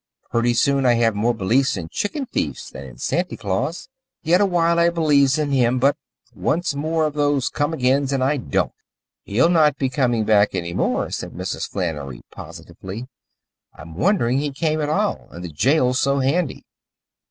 [0.31, 3.87] "Purty soon I have more beliefs in chicken thiefs than in Santy Claus.
[4.23, 5.95] Yet a while I beliefs in him, but,
[6.33, 8.73] one more of those come agains, and I don't."
[9.25, 11.69] "He'll not be comin' back any more," said Mrs.
[11.69, 13.05] Flannery positively.
[13.75, 16.65] "I'm wonderin' he came at all, and the jail so handy.